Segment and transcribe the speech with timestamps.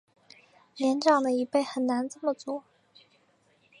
[0.77, 2.63] 年长的一辈很难这么做